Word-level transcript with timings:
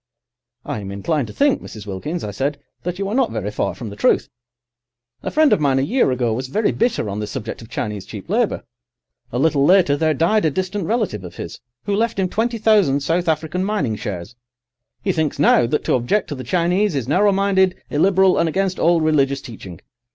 "I 0.65 0.79
am 0.79 0.89
inclined 0.91 1.27
to 1.27 1.33
think, 1.33 1.61
Mrs. 1.61 1.85
Wilkins," 1.85 2.23
I 2.23 2.31
said, 2.31 2.57
"that 2.81 2.97
you 2.97 3.07
are 3.07 3.13
not 3.13 3.29
very 3.29 3.51
far 3.51 3.75
from 3.75 3.91
the 3.91 3.95
truth. 3.95 4.29
A 5.21 5.29
friend 5.29 5.53
of 5.53 5.59
mine, 5.59 5.77
a 5.77 5.83
year 5.83 6.09
ago, 6.09 6.33
was 6.33 6.47
very 6.47 6.71
bitter 6.71 7.07
on 7.07 7.19
this 7.19 7.29
subject 7.29 7.61
of 7.61 7.69
Chinese 7.69 8.07
cheap 8.07 8.27
labour. 8.27 8.63
A 9.31 9.37
little 9.37 9.63
later 9.63 9.95
there 9.95 10.15
died 10.15 10.43
a 10.43 10.49
distant 10.49 10.87
relative 10.87 11.23
of 11.23 11.35
his 11.35 11.59
who 11.83 11.95
left 11.95 12.17
him 12.17 12.29
twenty 12.29 12.57
thousand 12.57 13.01
South 13.01 13.27
African 13.27 13.63
mining 13.63 13.95
shares. 13.95 14.35
He 15.03 15.11
thinks 15.11 15.37
now 15.37 15.67
that 15.67 15.83
to 15.83 15.93
object 15.93 16.29
to 16.29 16.33
the 16.35 16.43
Chinese 16.43 16.95
is 16.95 17.07
narrow 17.07 17.31
minded, 17.31 17.79
illiberal, 17.91 18.39
and 18.39 18.49
against 18.49 18.79
all 18.79 19.01
religious 19.01 19.39
teaching. 19.39 19.81